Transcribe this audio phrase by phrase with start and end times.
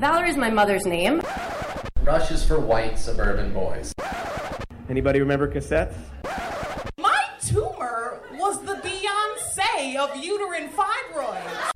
[0.00, 1.20] Valerie's my mother's name.
[2.04, 3.92] Rush is for white suburban boys.
[4.88, 5.94] Anybody remember cassettes?
[6.96, 11.70] My tumor was the Beyonce of uterine fibroids.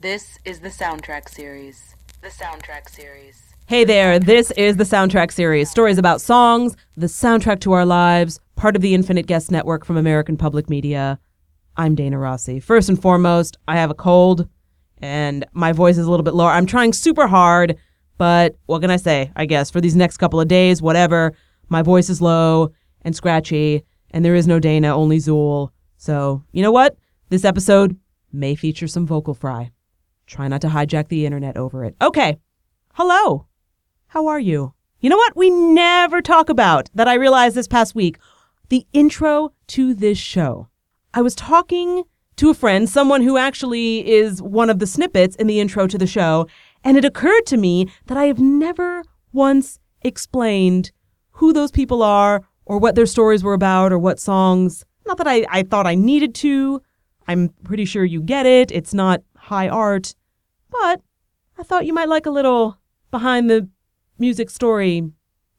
[0.00, 1.94] This is the soundtrack series.
[2.22, 3.54] The soundtrack series.
[3.66, 5.68] Hey there, this is the soundtrack series.
[5.68, 9.98] Stories about songs, the soundtrack to our lives, part of the Infinite Guest Network from
[9.98, 11.18] American Public Media.
[11.76, 12.58] I'm Dana Rossi.
[12.58, 14.48] First and foremost, I have a cold
[14.98, 16.50] and my voice is a little bit lower.
[16.50, 17.76] I'm trying super hard,
[18.18, 19.30] but what can I say?
[19.36, 21.34] I guess for these next couple of days, whatever,
[21.68, 22.72] my voice is low
[23.02, 25.70] and scratchy, and there is no Dana, only Zuul.
[25.96, 26.96] So, you know what?
[27.28, 27.98] This episode
[28.32, 29.72] may feature some vocal fry.
[30.26, 31.96] Try not to hijack the internet over it.
[32.02, 32.38] Okay.
[32.94, 33.46] Hello.
[34.08, 34.74] How are you?
[35.00, 38.18] You know what we never talk about that I realized this past week?
[38.70, 40.68] The intro to this show.
[41.14, 42.04] I was talking
[42.36, 45.98] to a friend, someone who actually is one of the snippets in the intro to
[45.98, 46.46] the show,
[46.84, 50.92] and it occurred to me that I have never once explained
[51.32, 54.84] who those people are or what their stories were about or what songs.
[55.06, 56.82] Not that I, I thought I needed to.
[57.28, 58.70] I'm pretty sure you get it.
[58.70, 60.14] It's not high art.
[60.70, 61.00] But
[61.58, 62.78] I thought you might like a little
[63.10, 63.68] behind the
[64.18, 65.10] music story,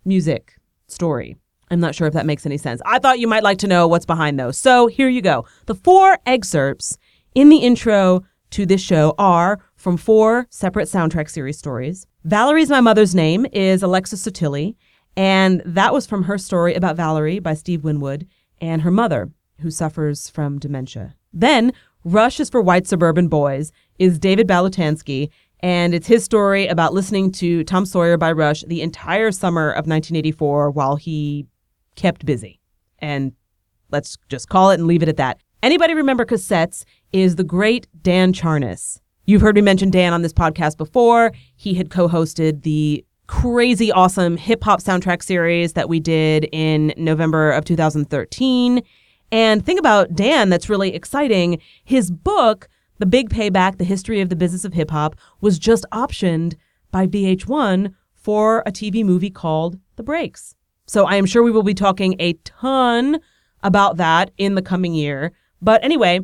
[0.06, 1.38] music story.
[1.70, 2.82] I'm not sure if that makes any sense.
[2.86, 4.58] I thought you might like to know what's behind those.
[4.58, 5.46] So here you go.
[5.66, 6.98] The four excerpts
[7.36, 12.08] in the intro to this show are from four separate soundtrack series stories.
[12.24, 14.76] Valerie's My Mother's Name is Alexis Sotilli,
[15.16, 18.28] and that was from her story about Valerie by Steve Winwood
[18.62, 19.30] and her mother,
[19.62, 21.16] who suffers from dementia.
[21.34, 21.74] Then
[22.04, 25.30] Rush is for White Suburban Boys is David Balutansky,
[25.60, 29.88] and it's his story about listening to Tom Sawyer by Rush the entire summer of
[29.88, 31.46] 1984 while he
[31.98, 32.62] kept busy.
[33.00, 33.34] And
[33.92, 35.42] let's just call it and leave it at that.
[35.62, 39.02] Anybody remember cassettes is the great Dan Charnas.
[39.26, 41.34] You've heard me mention Dan on this podcast before.
[41.58, 47.52] He had co-hosted the crazy awesome hip hop soundtrack series that we did in November
[47.52, 48.82] of 2013.
[49.34, 52.70] And thing about Dan that's really exciting, his book
[53.00, 56.56] the Big Payback, The History of the Business of Hip Hop, was just optioned
[56.92, 60.56] by VH1 for a TV movie called The Breaks.
[60.88, 63.20] So I am sure we will be talking a ton
[63.62, 65.34] about that in the coming year.
[65.62, 66.22] But anyway,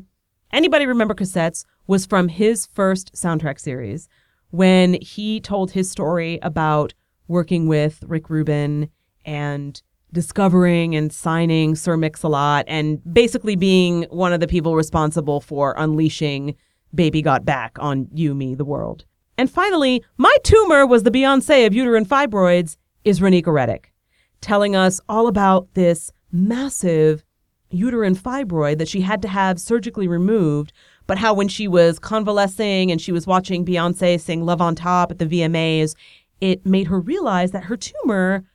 [0.51, 4.07] anybody remember cassettes was from his first soundtrack series
[4.51, 6.93] when he told his story about
[7.27, 8.89] working with Rick Rubin
[9.25, 9.81] and
[10.11, 16.55] discovering and signing Sir Mix-a-Lot and basically being one of the people responsible for unleashing
[16.93, 19.05] Baby Got Back on You, Me, the World.
[19.37, 23.92] And finally, my tumor was the Beyonce of uterine fibroids is Renika Reddick,
[24.43, 27.23] telling us all about this massive
[27.71, 30.71] uterine fibroid that she had to have surgically removed,
[31.07, 35.09] but how when she was convalescing and she was watching Beyonce sing Love on Top
[35.11, 35.95] at the VMAs,
[36.41, 38.45] it made her realize that her tumor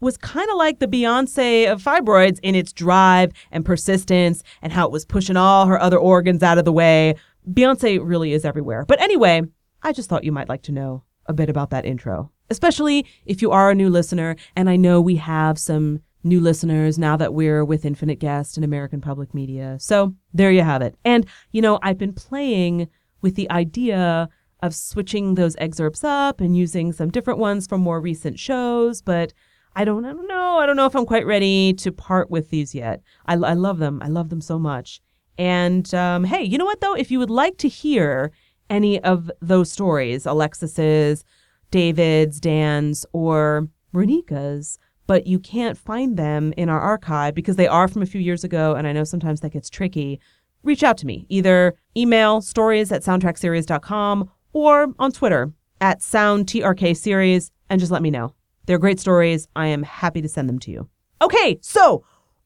[0.00, 4.84] was kind of like the Beyonce of fibroids in its drive and persistence and how
[4.84, 7.14] it was pushing all her other organs out of the way.
[7.50, 8.84] Beyonce really is everywhere.
[8.84, 9.42] But anyway,
[9.82, 13.42] I just thought you might like to know a bit about that intro, especially if
[13.42, 14.36] you are a new listener.
[14.54, 18.64] And I know we have some new listeners now that we're with Infinite Guest and
[18.64, 19.76] American Public Media.
[19.80, 20.96] So there you have it.
[21.04, 22.88] And, you know, I've been playing
[23.22, 24.28] with the idea
[24.62, 29.32] of switching those excerpts up and using some different ones from more recent shows, but
[29.76, 30.58] I don't, I don't know.
[30.58, 33.02] I don't know if I'm quite ready to part with these yet.
[33.26, 34.00] I, I love them.
[34.02, 35.00] I love them so much.
[35.38, 36.94] And um, hey, you know what though?
[36.94, 38.32] If you would like to hear
[38.70, 41.24] any of those stories, Alexis's,
[41.70, 47.88] David's, Dan's, or Renika's, but you can't find them in our archive because they are
[47.88, 50.20] from a few years ago, and I know sometimes that gets tricky,
[50.62, 51.26] reach out to me.
[51.28, 58.34] Either email stories at soundtrackseries.com or on Twitter at soundtrkseries and just let me know.
[58.66, 59.48] They're great stories.
[59.54, 60.88] I am happy to send them to you.
[61.22, 62.04] Okay, so,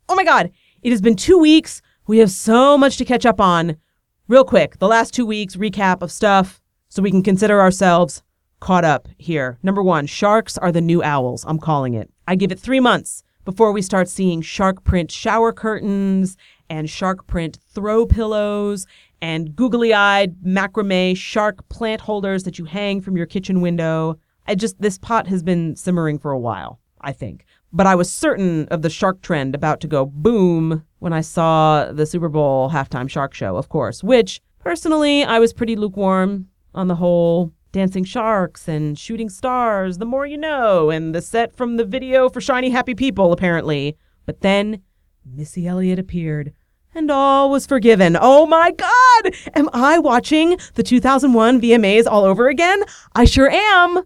[0.09, 0.51] oh my God,
[0.83, 1.83] it has been two weeks.
[2.07, 3.77] We have so much to catch up on.
[4.29, 8.23] Real quick, the last two weeks recap of stuff so we can consider ourselves
[8.61, 9.59] caught up here.
[9.63, 11.45] Number one, sharks are the new owls.
[11.49, 12.11] I'm calling it.
[12.29, 16.37] I give it three months before we start seeing shark print shower curtains
[16.69, 18.87] and shark print throw pillows
[19.21, 24.19] and googly eyed macrame shark plant holders that you hang from your kitchen window.
[24.47, 27.45] I just, this pot has been simmering for a while, I think.
[27.73, 31.91] But I was certain of the shark trend about to go boom when I saw
[31.93, 36.89] the Super Bowl halftime shark show, of course, which personally I was pretty lukewarm on
[36.89, 41.77] the whole dancing sharks and shooting stars, the more you know, and the set from
[41.77, 43.97] the video for Shiny Happy People, apparently.
[44.27, 44.83] But then
[45.25, 46.53] Missy Elliott appeared
[46.95, 48.17] and all was forgiven.
[48.21, 49.35] Oh my God!
[49.55, 52.83] Am I watching the 2001 VMAs all over again?
[53.15, 54.03] I sure am.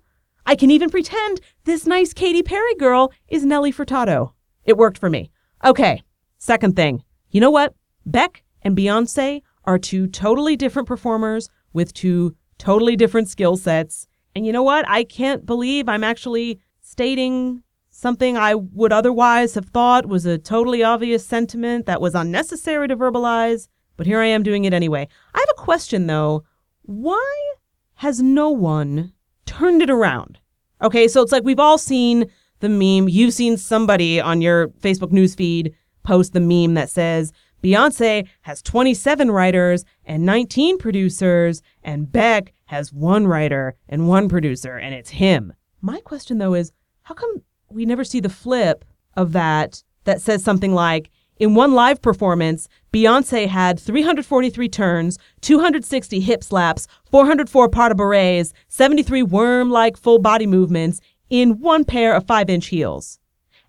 [0.46, 4.32] I can even pretend this nice Katy Perry girl is Nelly Furtado.
[4.64, 5.30] It worked for me.
[5.64, 6.02] Okay,
[6.38, 7.02] second thing.
[7.30, 7.74] You know what?
[8.04, 14.06] Beck and Beyonce are two totally different performers with two totally different skill sets.
[14.34, 14.88] And you know what?
[14.88, 20.82] I can't believe I'm actually stating something I would otherwise have thought was a totally
[20.82, 23.68] obvious sentiment that was unnecessary to verbalize,
[23.98, 25.06] but here I am doing it anyway.
[25.34, 26.44] I have a question though.
[26.82, 27.54] Why
[27.96, 29.12] has no one
[29.44, 30.38] turned it around?
[30.82, 33.10] Okay, so it's like we've all seen the meme.
[33.10, 37.30] You've seen somebody on your Facebook newsfeed post the meme that says,
[37.64, 44.76] Beyonce has 27 writers and 19 producers, and Beck has one writer and one producer,
[44.76, 45.54] and it's him.
[45.80, 46.72] My question though is,
[47.04, 48.84] how come we never see the flip
[49.16, 56.20] of that that says something like, in one live performance, Beyonce had 343 turns, 260
[56.20, 61.00] hip slaps, 404 pas de bourrées, 73 worm like full body movements
[61.30, 63.18] in one pair of 5 inch heels.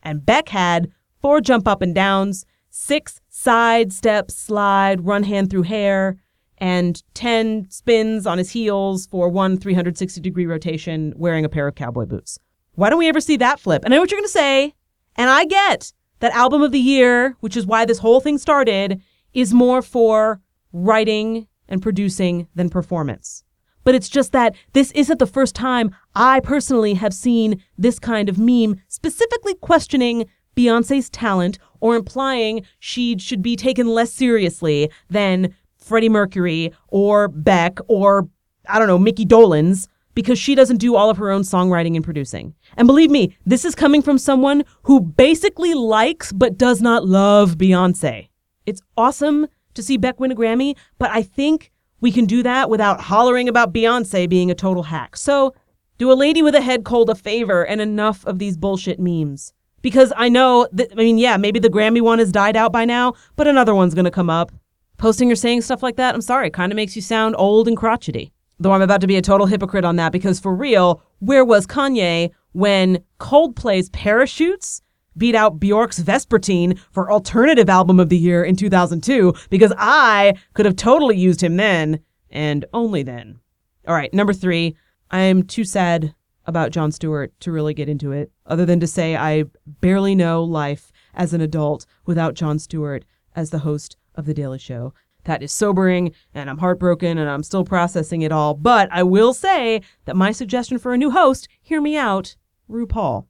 [0.04, 0.92] And Beck had
[1.22, 2.46] four jump up and downs,
[2.76, 6.18] six side step slide run hand through hair,
[6.58, 11.76] and 10 spins on his heels for one 360 degree rotation wearing a pair of
[11.76, 12.38] cowboy boots.
[12.74, 13.86] Why don't we ever see that flip?
[13.86, 14.74] And I know what you're going to say,
[15.16, 19.02] and I get that album of the year, which is why this whole thing started,
[19.34, 20.42] is more for
[20.74, 23.44] writing and producing than performance.
[23.86, 28.28] But it's just that this isn't the first time I personally have seen this kind
[28.28, 30.26] of meme specifically questioning
[30.56, 37.78] Beyonce's talent or implying she should be taken less seriously than Freddie Mercury or Beck
[37.88, 38.28] or,
[38.68, 42.04] I don't know, Mickey Dolenz because she doesn't do all of her own songwriting and
[42.04, 42.56] producing.
[42.76, 47.56] And believe me, this is coming from someone who basically likes but does not love
[47.56, 48.30] Beyonce.
[48.66, 49.46] It's awesome
[49.76, 51.72] to see Beck win a Grammy, but I think
[52.02, 55.16] we can do that without hollering about Beyonce being a total hack.
[55.16, 55.54] So,
[56.00, 59.54] do a lady with a head cold a favor and enough of these bullshit memes.
[59.86, 62.86] Because I know that, I mean, yeah, maybe the Grammy one has died out by
[62.86, 64.52] now, but another one's gonna come up.
[64.98, 67.78] Posting or saying stuff like that, I'm sorry, kind of makes you sound old and
[67.78, 68.34] crotchety.
[68.60, 71.68] Though I'm about to be a total hypocrite on that because for real, where was
[71.68, 74.82] Kanye when Coldplay's Parachutes
[75.18, 79.36] beat out Bjork's Vespertine for Alternative Album of the Year in 2002?
[79.52, 82.00] Because I could have totally used him then
[82.32, 83.40] and only then.
[83.88, 84.78] All right, number three,
[85.12, 86.16] I'm too sad
[86.46, 90.44] about Jon Stewart to really get into it, other than to say I barely know
[90.44, 93.06] life as an adult without Jon Stewart
[93.36, 94.94] as the host of The Daily Show.
[95.26, 98.54] That is sobering, and I'm heartbroken, and I'm still processing it all.
[98.54, 102.36] But I will say that my suggestion for a new host, hear me out,
[102.70, 103.26] RuPaul.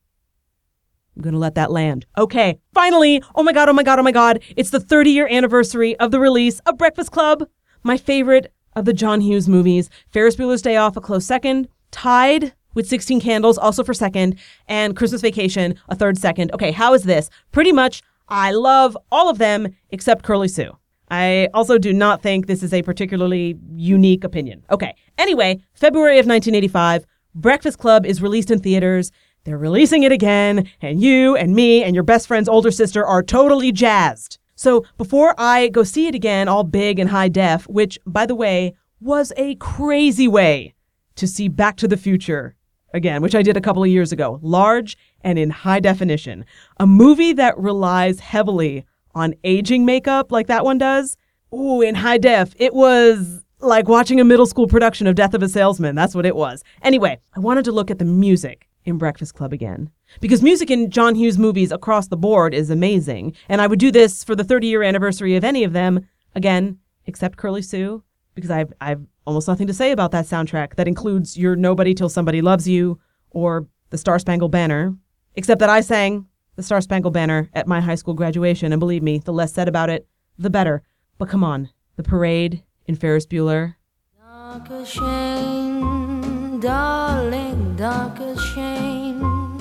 [1.16, 2.06] I'm going to let that land.
[2.18, 3.24] Okay, finally.
[3.36, 4.42] Oh my God, oh my God, oh my God.
[4.58, 7.48] It's the 30 year anniversary of the release of Breakfast Club,
[7.84, 9.90] my favorite of the John Hughes movies.
[10.10, 14.36] Ferris Bueller's Day Off, a close second, tied with 16 Candles, also for second,
[14.68, 16.54] and Christmas Vacation, a third second.
[16.54, 17.30] Okay, how is this?
[17.52, 20.78] Pretty much, I love all of them except Curly Sue.
[21.10, 24.64] I also do not think this is a particularly unique opinion.
[24.72, 24.96] Okay.
[25.18, 27.06] Anyway, February of 1985,
[27.36, 29.12] Breakfast Club is released in theaters.
[29.44, 33.22] They're releasing it again, and you and me and your best friend's older sister are
[33.22, 34.40] totally jazzed.
[34.56, 38.36] So before I go see it again, all big and high def, which, by the
[38.36, 40.74] way, was a crazy way
[41.16, 42.55] to see Back to the Future
[42.96, 46.46] again, which I did a couple of years ago, large and in high definition.
[46.78, 51.18] A movie that relies heavily on aging makeup like that one does.
[51.54, 55.44] Ooh, in high def, it was like watching a middle school production of Death of
[55.44, 55.96] a Salesman.
[55.96, 56.64] That's what it was.
[56.82, 59.90] Anyway, I wanted to look at the music in Breakfast Club again.
[60.22, 63.36] Because music in John Hughes movies across the board is amazing.
[63.50, 66.80] And I would do this for the 30 year anniversary of any of them, again,
[67.06, 68.04] except Curly Sue,
[68.36, 72.10] because I've, I've almost nothing to say about that soundtrack that includes You're Nobody Till
[72.10, 73.00] Somebody Loves You
[73.32, 74.96] or The Star Spangled Banner,
[75.36, 79.04] except that I sang the Star Spangled Banner at my high school graduation, and believe
[79.04, 80.84] me, the less said about it, the better.
[81.18, 83.76] But come on, the parade in Ferris Bueller.
[84.20, 89.58] Dark as shame, darling, dark as shame.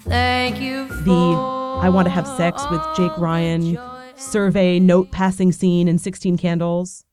[0.00, 1.12] Thank you for The
[1.82, 3.78] I Want to Have Sex with Jake Ryan
[4.16, 7.04] survey note passing scene in 16 Candles.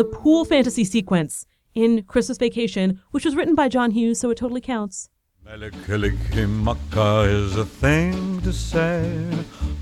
[0.00, 4.38] The pool fantasy sequence in Christmas Vacation, which was written by John Hughes, so it
[4.38, 5.10] totally counts.
[5.44, 9.22] Mele Kalikimaka is a thing to say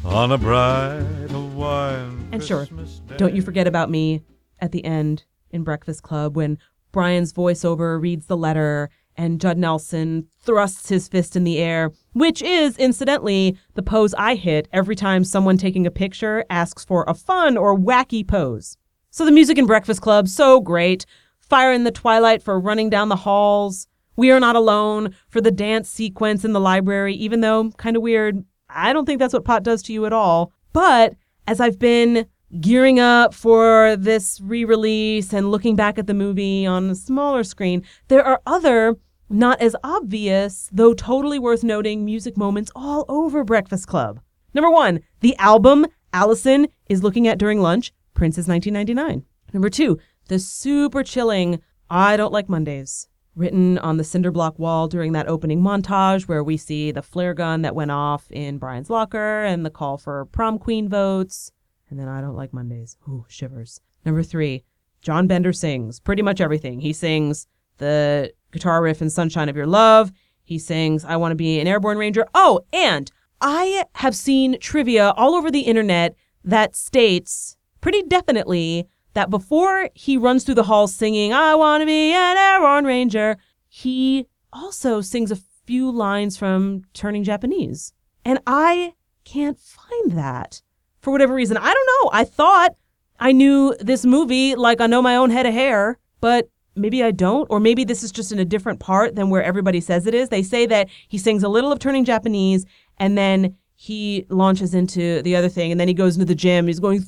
[0.04, 3.16] on a bright Hawaiian And sure, Christmas day.
[3.16, 4.25] don't you forget about me
[4.58, 6.58] at the end in Breakfast Club when
[6.90, 12.42] Brian's voiceover reads the letter and Judd Nelson thrusts his fist in the air, which
[12.42, 17.14] is, incidentally, the pose I hit every time someone taking a picture asks for a
[17.14, 18.76] fun or wacky pose.
[19.10, 21.06] So the music in Breakfast Club, so great.
[21.40, 23.86] Fire in the Twilight for running down the halls.
[24.16, 28.02] We Are Not Alone for the dance sequence in the library, even though kind of
[28.02, 28.44] weird.
[28.68, 30.52] I don't think that's what pot does to you at all.
[30.74, 31.14] But
[31.46, 32.26] as I've been
[32.60, 37.44] gearing up for this re release and looking back at the movie on a smaller
[37.44, 38.96] screen, there are other,
[39.30, 44.20] not as obvious, though totally worth noting, music moments all over Breakfast Club.
[44.52, 49.25] Number one, the album Allison is looking at during lunch, Prince's 1999.
[49.54, 54.88] Number two, the super chilling I Don't Like Mondays, written on the cinder block wall
[54.88, 58.90] during that opening montage where we see the flare gun that went off in Brian's
[58.90, 61.52] locker and the call for prom queen votes.
[61.88, 62.96] And then I Don't Like Mondays.
[63.08, 63.80] Ooh, shivers.
[64.04, 64.64] Number three,
[65.00, 66.80] John Bender sings pretty much everything.
[66.80, 67.46] He sings
[67.78, 70.10] the guitar riff in Sunshine of Your Love.
[70.42, 72.26] He sings I Want to Be an Airborne Ranger.
[72.34, 77.56] Oh, and I have seen trivia all over the internet that states
[77.88, 82.37] pretty definitely that before he runs through the halls singing I Want to Be an
[82.37, 87.95] Airborne Ranger, he also sings a few lines from Turning Japanese.
[88.26, 88.92] And I
[89.25, 90.61] can't find that
[91.00, 91.57] for whatever reason.
[91.57, 92.11] I don't know.
[92.12, 92.76] I thought
[93.18, 97.11] I knew this movie like I know my own head of hair, but maybe I
[97.11, 97.47] don't.
[97.49, 100.28] Or maybe this is just in a different part than where everybody says it is.
[100.28, 102.66] They say that he sings a little of Turning Japanese
[102.99, 106.66] and then he launches into the other thing and then he goes into the gym.
[106.66, 107.00] He's going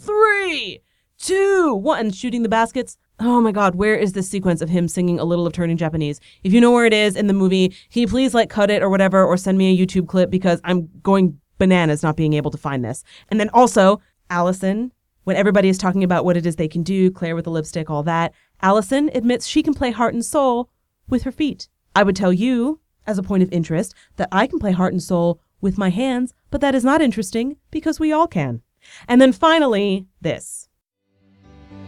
[0.50, 0.80] three,
[1.18, 2.96] two, one, and shooting the baskets.
[3.20, 6.20] Oh my God, where is this sequence of him singing a little of Turning Japanese?
[6.42, 8.82] If you know where it is in the movie, can you please like cut it
[8.82, 12.50] or whatever or send me a YouTube clip because I'm going bananas not being able
[12.50, 13.04] to find this.
[13.28, 14.92] And then also, Allison,
[15.24, 17.90] when everybody is talking about what it is they can do, Claire with the lipstick,
[17.90, 20.70] all that, Allison admits she can play heart and soul
[21.08, 21.68] with her feet.
[21.94, 25.02] I would tell you, as a point of interest, that I can play heart and
[25.02, 28.62] soul with my hands, but that is not interesting because we all can.
[29.08, 30.68] And then finally, this.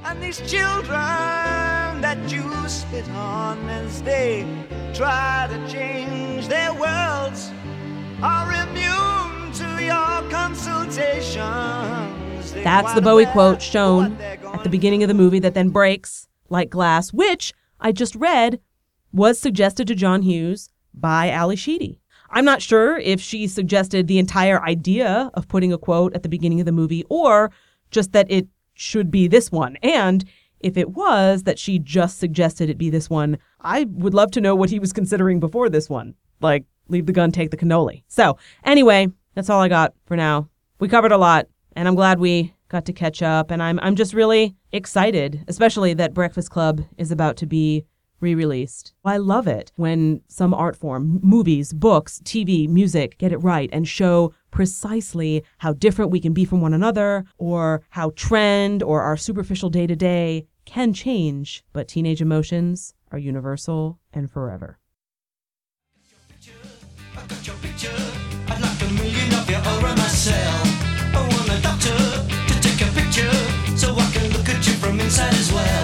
[0.04, 0.90] And these children
[2.00, 4.46] that you spit on as they
[4.94, 7.50] try to change their worlds
[8.22, 12.52] are immune to your consultations.
[12.52, 16.28] They That's the Bowie quote shown at the beginning of the movie that then breaks
[16.48, 18.60] like glass, which I just read
[19.12, 22.01] was suggested to John Hughes by Ally Sheedy.
[22.32, 26.28] I'm not sure if she suggested the entire idea of putting a quote at the
[26.28, 27.52] beginning of the movie or
[27.90, 29.76] just that it should be this one.
[29.82, 30.24] And
[30.60, 34.40] if it was that she just suggested it be this one, I would love to
[34.40, 36.14] know what he was considering before this one.
[36.40, 38.02] Like, leave the gun, take the cannoli.
[38.08, 40.48] So, anyway, that's all I got for now.
[40.80, 43.50] We covered a lot, and I'm glad we got to catch up.
[43.50, 47.84] And I'm I'm just really excited, especially that Breakfast Club is about to be
[48.22, 48.94] re-released.
[49.04, 53.86] I love it when some art form, movies, books, TV, music get it right and
[53.86, 59.16] show precisely how different we can be from one another or how trend or our
[59.16, 64.78] superficial day-to-day can change, but teenage emotions are universal and forever.
[74.62, 75.81] To inside as well.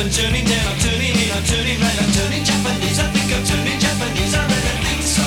[0.00, 0.66] Turning down.
[0.66, 2.98] I'm turning in, I'm turning right, I'm turning Japanese.
[2.98, 4.34] I think I'm turning Japanese.
[4.34, 5.26] I really think so.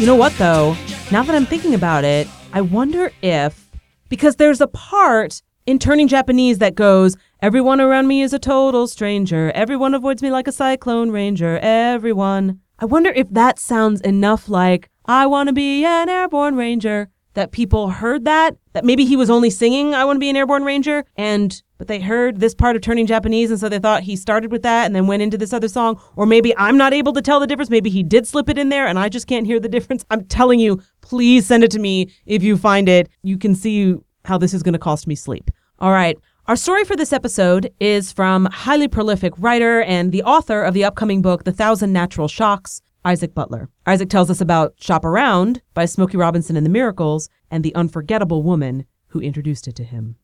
[0.00, 0.76] You know what, though?
[1.12, 3.70] Now that I'm thinking about it, I wonder if,
[4.08, 8.88] because there's a part in Turning Japanese that goes, Everyone around me is a total
[8.88, 9.52] stranger.
[9.54, 11.60] Everyone avoids me like a cyclone ranger.
[11.62, 12.58] Everyone.
[12.80, 17.52] I wonder if that sounds enough like, I want to be an airborne ranger, that
[17.52, 20.64] people heard that, that maybe he was only singing, I want to be an airborne
[20.64, 24.16] ranger, and, but they heard this part of Turning Japanese, and so they thought he
[24.16, 26.00] started with that and then went into this other song.
[26.16, 27.70] Or maybe I'm not able to tell the difference.
[27.70, 30.04] Maybe he did slip it in there and I just can't hear the difference.
[30.10, 33.08] I'm telling you, please send it to me if you find it.
[33.22, 35.50] You can see how this is going to cost me sleep.
[35.78, 36.18] All right.
[36.46, 40.82] Our story for this episode is from highly prolific writer and the author of the
[40.82, 43.68] upcoming book, The Thousand Natural Shocks, Isaac Butler.
[43.86, 48.42] Isaac tells us about Shop Around by Smokey Robinson and the Miracles and the unforgettable
[48.42, 50.16] woman who introduced it to him.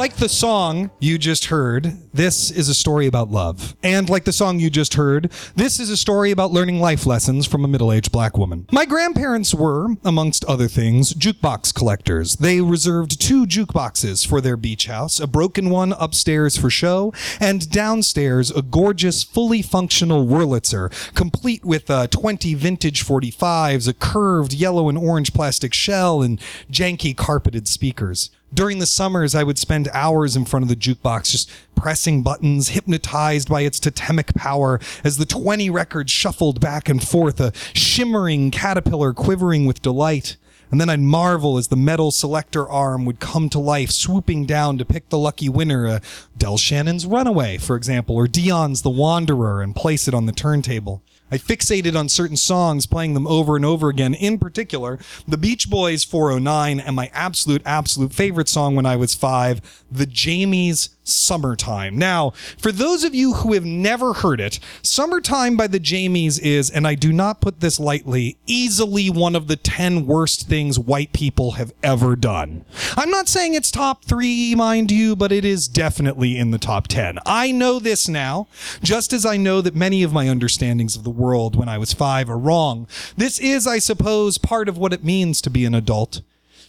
[0.00, 3.76] Like the song you just heard, this is a story about love.
[3.82, 7.46] And like the song you just heard, this is a story about learning life lessons
[7.46, 8.66] from a middle aged black woman.
[8.72, 12.36] My grandparents were, amongst other things, jukebox collectors.
[12.36, 17.68] They reserved two jukeboxes for their beach house a broken one upstairs for show, and
[17.68, 24.88] downstairs a gorgeous, fully functional Wurlitzer, complete with uh, 20 vintage 45s, a curved yellow
[24.88, 26.40] and orange plastic shell, and
[26.70, 28.30] janky carpeted speakers.
[28.52, 32.70] During the summers, I would spend hours in front of the jukebox just pressing buttons,
[32.70, 38.50] hypnotized by its totemic power as the 20 records shuffled back and forth, a shimmering
[38.50, 40.36] caterpillar quivering with delight.
[40.70, 44.78] And then I'd marvel as the metal selector arm would come to life, swooping down
[44.78, 46.00] to pick the lucky winner, uh,
[46.38, 51.02] Del Shannon's Runaway, for example, or Dion's The Wanderer, and place it on the turntable.
[51.32, 54.14] I fixated on certain songs, playing them over and over again.
[54.14, 54.98] In particular,
[55.28, 60.06] the Beach Boys 409 and my absolute, absolute favorite song when I was five, The
[60.06, 61.96] Jamies Summertime.
[61.98, 66.70] Now, for those of you who have never heard it, Summertime by the Jamies is,
[66.70, 71.12] and I do not put this lightly, easily one of the 10 worst things white
[71.12, 72.64] people have ever done.
[72.96, 76.88] I'm not saying it's top three, mind you, but it is definitely in the top
[76.88, 77.18] 10.
[77.26, 78.48] I know this now,
[78.82, 81.92] just as I know that many of my understandings of the world when I was
[81.92, 82.86] five are wrong.
[83.16, 86.22] This is, I suppose, part of what it means to be an adult.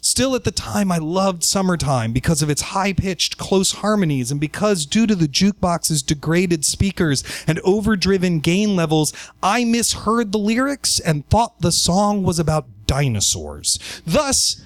[0.03, 4.41] Still, at the time, I loved Summertime because of its high pitched, close harmonies, and
[4.41, 10.99] because, due to the jukebox's degraded speakers and overdriven gain levels, I misheard the lyrics
[10.99, 13.77] and thought the song was about dinosaurs.
[14.05, 14.65] Thus,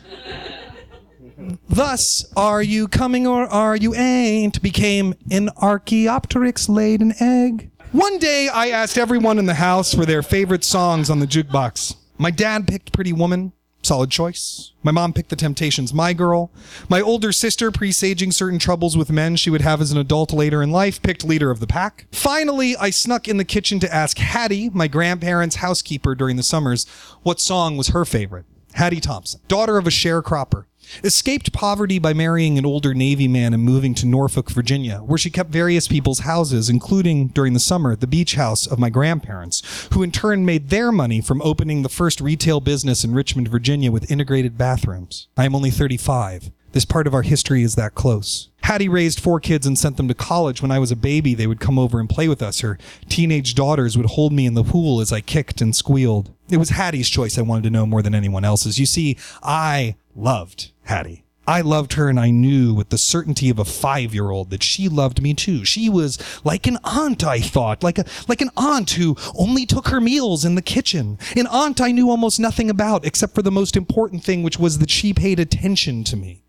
[1.67, 7.69] Thus, are you coming or are you ain't became an Archaeopteryx laid an egg.
[7.91, 11.97] One day, I asked everyone in the house for their favorite songs on the jukebox.
[12.17, 13.51] My dad picked Pretty Woman,
[13.85, 14.71] solid choice.
[14.83, 16.51] My mom picked The Temptations' My Girl.
[16.89, 20.61] My older sister, presaging certain troubles with men she would have as an adult later
[20.61, 22.07] in life, picked Leader of the Pack.
[22.11, 26.85] Finally, I snuck in the kitchen to ask Hattie, my grandparents' housekeeper during the summers,
[27.23, 28.45] what song was her favorite.
[28.73, 30.65] Hattie Thompson, daughter of a sharecropper.
[31.03, 35.29] Escaped poverty by marrying an older Navy man and moving to Norfolk, Virginia, where she
[35.29, 40.03] kept various people's houses, including, during the summer, the beach house of my grandparents, who
[40.03, 44.11] in turn made their money from opening the first retail business in Richmond, Virginia with
[44.11, 45.27] integrated bathrooms.
[45.37, 46.51] I am only 35.
[46.75, 48.49] This part of our history is that close.
[48.63, 50.61] Hattie raised four kids and sent them to college.
[50.61, 52.59] When I was a baby, they would come over and play with us.
[52.59, 56.33] Her teenage daughters would hold me in the pool as I kicked and squealed.
[56.49, 58.77] It was Hattie's choice I wanted to know more than anyone else's.
[58.77, 61.25] You see, I loved Hattie.
[61.47, 65.21] I loved her and I knew with the certainty of a five-year-old that she loved
[65.21, 65.63] me too.
[65.63, 69.89] She was like an aunt, I thought, like a, like an aunt who only took
[69.89, 71.19] her meals in the kitchen.
[71.35, 74.79] An aunt I knew almost nothing about except for the most important thing, which was
[74.79, 76.41] that she paid attention to me.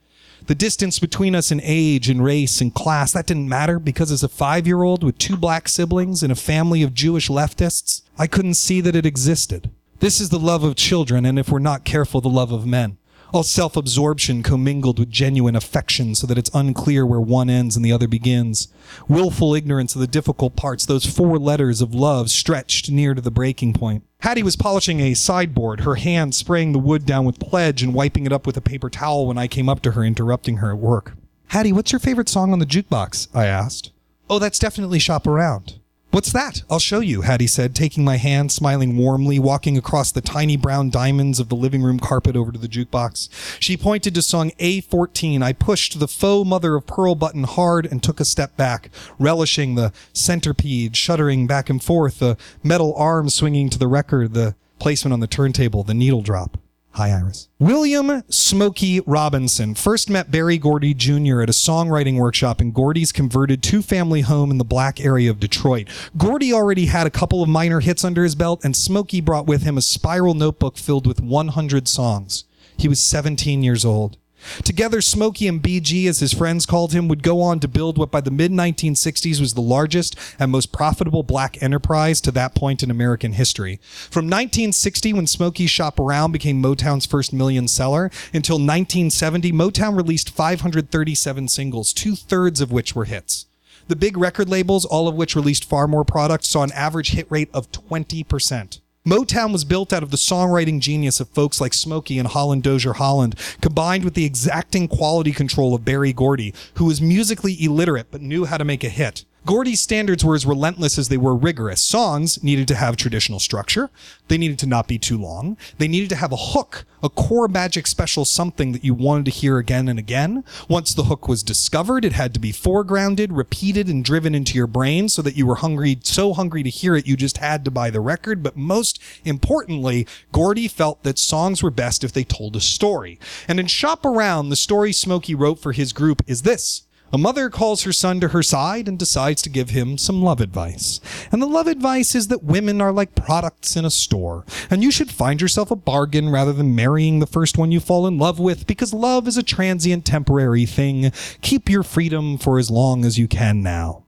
[0.46, 4.22] The distance between us in age and race and class, that didn't matter because as
[4.22, 8.26] a five year old with two black siblings and a family of Jewish leftists, I
[8.26, 9.70] couldn't see that it existed.
[9.98, 12.98] This is the love of children, and if we're not careful, the love of men.
[13.36, 17.84] All self absorption commingled with genuine affection so that it's unclear where one ends and
[17.84, 18.68] the other begins.
[19.08, 23.30] Willful ignorance of the difficult parts, those four letters of love stretched near to the
[23.30, 24.04] breaking point.
[24.20, 28.24] Hattie was polishing a sideboard, her hand spraying the wood down with pledge and wiping
[28.24, 30.78] it up with a paper towel when I came up to her, interrupting her at
[30.78, 31.12] work.
[31.48, 33.28] Hattie, what's your favorite song on the jukebox?
[33.34, 33.90] I asked.
[34.30, 35.78] Oh, that's definitely Shop Around.
[36.16, 36.62] What's that?
[36.70, 40.88] I'll show you, Hattie said, taking my hand, smiling warmly, walking across the tiny brown
[40.88, 43.28] diamonds of the living room carpet over to the jukebox.
[43.60, 45.42] She pointed to song A14.
[45.42, 49.74] I pushed the faux mother of pearl button hard and took a step back, relishing
[49.74, 55.12] the centipede shuddering back and forth, the metal arm swinging to the record, the placement
[55.12, 56.56] on the turntable, the needle drop.
[56.96, 57.48] Hi, Iris.
[57.58, 61.42] William Smokey Robinson first met Berry Gordy Jr.
[61.42, 65.38] at a songwriting workshop in Gordy's converted two family home in the black area of
[65.38, 65.88] Detroit.
[66.16, 69.62] Gordy already had a couple of minor hits under his belt, and Smokey brought with
[69.62, 72.44] him a spiral notebook filled with 100 songs.
[72.78, 74.16] He was 17 years old.
[74.64, 78.10] Together, Smokey and BG, as his friends called him, would go on to build what
[78.10, 82.82] by the mid 1960s was the largest and most profitable black enterprise to that point
[82.82, 83.80] in American history.
[84.10, 90.30] From 1960, when Smokey's Shop Around became Motown's first million seller, until 1970, Motown released
[90.30, 93.46] 537 singles, two thirds of which were hits.
[93.88, 97.30] The big record labels, all of which released far more products, saw an average hit
[97.30, 98.80] rate of 20%.
[99.06, 102.94] Motown was built out of the songwriting genius of folks like Smokey and Holland Dozier
[102.94, 108.20] Holland, combined with the exacting quality control of Berry Gordy, who was musically illiterate but
[108.20, 109.24] knew how to make a hit.
[109.46, 111.80] Gordy's standards were as relentless as they were rigorous.
[111.80, 113.90] Songs needed to have traditional structure.
[114.26, 115.56] They needed to not be too long.
[115.78, 119.30] They needed to have a hook, a core magic special something that you wanted to
[119.30, 120.42] hear again and again.
[120.68, 124.66] Once the hook was discovered, it had to be foregrounded, repeated, and driven into your
[124.66, 127.70] brain so that you were hungry, so hungry to hear it, you just had to
[127.70, 128.42] buy the record.
[128.42, 133.20] But most importantly, Gordy felt that songs were best if they told a story.
[133.46, 136.85] And in Shop Around, the story Smokey wrote for his group is this.
[137.12, 140.40] A mother calls her son to her side and decides to give him some love
[140.40, 141.00] advice.
[141.30, 144.90] And the love advice is that women are like products in a store, and you
[144.90, 148.40] should find yourself a bargain rather than marrying the first one you fall in love
[148.40, 151.12] with because love is a transient, temporary thing.
[151.42, 154.04] Keep your freedom for as long as you can now.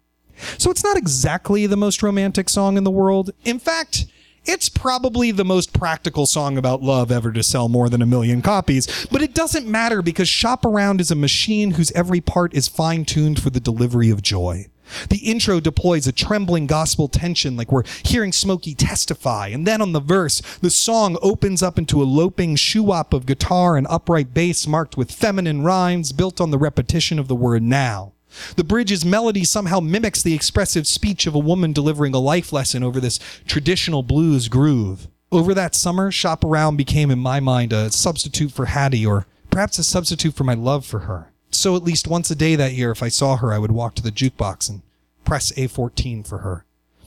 [0.57, 3.31] So it's not exactly the most romantic song in the world.
[3.45, 4.07] In fact,
[4.49, 8.41] it's probably the most practical song about love ever to sell more than a million
[8.41, 12.67] copies, but it doesn't matter because Shop Around is a machine whose every part is
[12.67, 14.67] fine tuned for the delivery of joy.
[15.11, 19.93] The intro deploys a trembling gospel tension like we're hearing Smokey testify, and then on
[19.93, 24.67] the verse, the song opens up into a loping shoo-wop of guitar and upright bass
[24.67, 28.15] marked with feminine rhymes built on the repetition of the word now.
[28.57, 32.83] The bridge's melody somehow mimics the expressive speech of a woman delivering a life lesson
[32.83, 35.09] over this traditional blues groove.
[35.31, 39.79] Over that summer, Shop Around became, in my mind, a substitute for Hattie, or perhaps
[39.79, 41.33] a substitute for my love for her.
[41.51, 43.95] So at least once a day that year, if I saw her, I would walk
[43.97, 44.83] to the jukebox and
[45.25, 46.65] press A14 for her.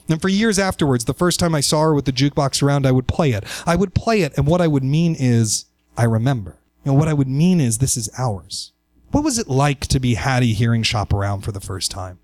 [0.08, 2.92] And for years afterwards, the first time I saw her with the jukebox around, I
[2.92, 3.44] would play it.
[3.66, 6.58] I would play it, and what I would mean is, I remember.
[6.84, 8.72] And what I would mean is, this is ours.
[9.12, 12.18] What was it like to be Hattie hearing Shop Around for the first time?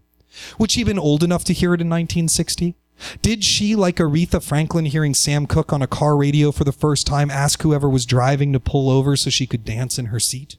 [0.58, 2.76] Would she have been old enough to hear it in 1960?
[3.20, 7.06] Did she, like Aretha Franklin hearing Sam Cooke on a car radio for the first
[7.06, 10.56] time, ask whoever was driving to pull over so she could dance in her seat?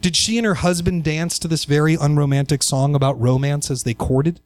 [0.00, 3.92] Did she and her husband dance to this very unromantic song about romance as they
[3.92, 4.40] courted?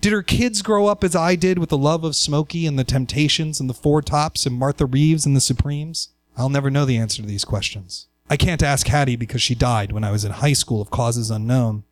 [0.00, 2.82] Did her kids grow up as I did with the love of Smokey and the
[2.82, 6.08] Temptations and the Four Tops and Martha Reeves and the Supremes?
[6.36, 8.08] I'll never know the answer to these questions.
[8.30, 11.30] I can't ask Hattie because she died when I was in high school of causes
[11.30, 11.84] unknown.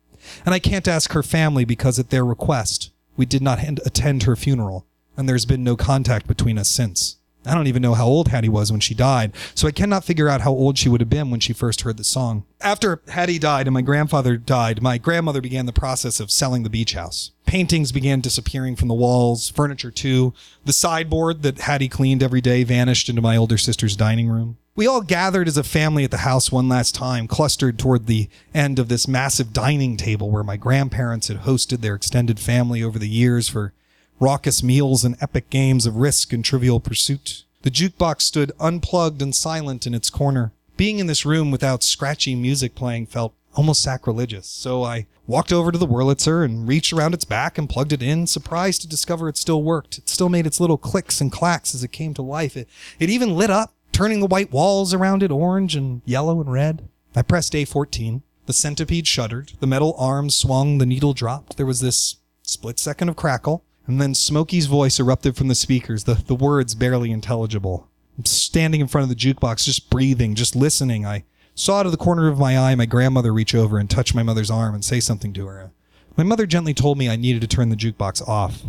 [0.45, 4.35] And I can't ask her family because at their request, we did not attend her
[4.35, 7.17] funeral, and there's been no contact between us since.
[7.45, 10.29] I don't even know how old Hattie was when she died, so I cannot figure
[10.29, 12.45] out how old she would have been when she first heard the song.
[12.61, 16.69] After Hattie died and my grandfather died, my grandmother began the process of selling the
[16.69, 17.31] beach house.
[17.45, 20.33] Paintings began disappearing from the walls, furniture too.
[20.63, 24.57] The sideboard that Hattie cleaned every day vanished into my older sister's dining room.
[24.75, 28.27] We all gathered as a family at the house one last time, clustered toward the
[28.55, 32.97] end of this massive dining table where my grandparents had hosted their extended family over
[32.97, 33.71] the years for
[34.19, 37.43] raucous meals and epic games of risk and trivial pursuit.
[37.61, 40.53] The jukebox stood unplugged and silent in its corner.
[40.75, 45.71] Being in this room without scratchy music playing felt almost sacrilegious, so I walked over
[45.71, 49.29] to the Wurlitzer and reached around its back and plugged it in, surprised to discover
[49.29, 49.99] it still worked.
[49.99, 52.57] It still made its little clicks and clacks as it came to life.
[52.57, 56.51] It, it even lit up, turning the white walls around it orange and yellow and
[56.51, 56.89] red.
[57.15, 58.21] I pressed A14.
[58.45, 59.53] The centipede shuddered.
[59.61, 60.79] The metal arms swung.
[60.79, 61.55] The needle dropped.
[61.55, 63.63] There was this split second of crackle.
[63.87, 67.89] And then Smokey's voice erupted from the speakers, the, the words barely intelligible.
[68.17, 71.05] I'm standing in front of the jukebox, just breathing, just listening.
[71.05, 71.25] I
[71.55, 74.23] saw out of the corner of my eye my grandmother reach over and touch my
[74.23, 75.71] mother's arm and say something to her.
[76.15, 78.63] My mother gently told me I needed to turn the jukebox off.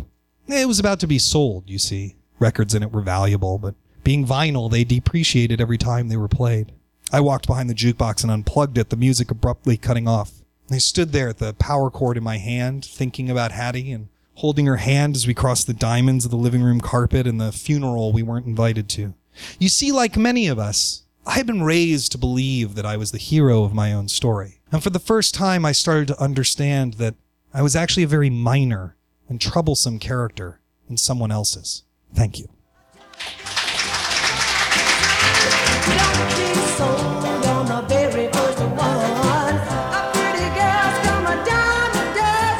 [0.47, 2.15] It was about to be sold, you see.
[2.39, 6.71] Records in it were valuable, but being vinyl, they depreciated every time they were played.
[7.11, 10.31] I walked behind the jukebox and unplugged it, the music abruptly cutting off.
[10.71, 14.65] I stood there, at the power cord in my hand, thinking about Hattie and holding
[14.67, 18.13] her hand as we crossed the diamonds of the living room carpet and the funeral
[18.13, 19.13] we weren't invited to.
[19.59, 23.11] You see, like many of us, I had been raised to believe that I was
[23.11, 24.59] the hero of my own story.
[24.71, 27.15] And for the first time, I started to understand that
[27.53, 28.95] I was actually a very minor
[29.27, 31.83] and troublesome character in someone else's.
[32.13, 32.47] Thank you.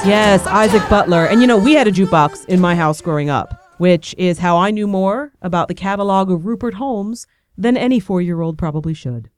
[0.05, 1.25] Yes, Isaac Butler.
[1.25, 4.55] And you know, we had a jukebox in my house growing up, which is how
[4.55, 7.25] I knew more about the catalog of Rupert Holmes
[7.57, 9.31] than any four year old probably should.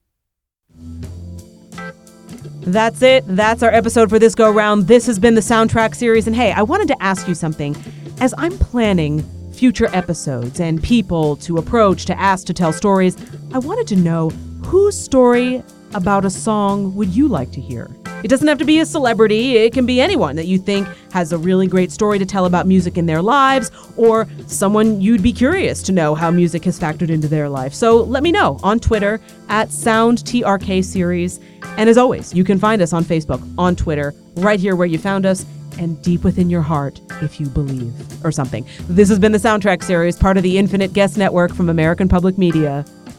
[2.62, 3.24] That's it.
[3.28, 4.88] That's our episode for this go round.
[4.88, 6.28] This has been the soundtrack series.
[6.28, 7.74] And hey, I wanted to ask you something.
[8.20, 9.24] As I'm planning
[9.54, 13.16] future episodes and people to approach, to ask to tell stories,
[13.54, 14.30] I wanted to know
[14.66, 17.90] whose story about a song would you like to hear?
[18.24, 21.32] It doesn't have to be a celebrity, it can be anyone that you think has
[21.32, 25.32] a really great story to tell about music in their lives, or someone you'd be
[25.32, 27.74] curious to know how music has factored into their life.
[27.74, 31.40] So let me know on Twitter at SoundTRK Series.
[31.78, 34.98] And as always, you can find us on Facebook, on Twitter, right here where you
[34.98, 35.46] found us,
[35.80, 37.94] and deep within your heart if you believe,
[38.26, 38.68] or something.
[38.90, 42.38] This has been the Soundtrack Series, part of the Infinite Guest Network from American Public
[42.38, 42.84] Media.